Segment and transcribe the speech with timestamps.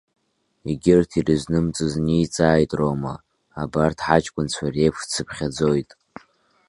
[0.67, 3.15] Егьырҭ ирызнымҵыз ниҵааит Рома,
[3.61, 5.89] абарҭ ҳаҷкәынцәа реиԥш дсыԥхьаӡоит.